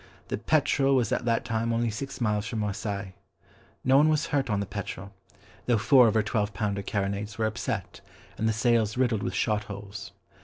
[0.29, 3.11] The Petrel was at that time only six miles from Marseilles.
[3.83, 5.13] No one was hurt on the Petrel,
[5.67, 8.01] though four of her twelve pounder carronades were upset,
[8.35, 10.11] and the sails riddled with shot holes.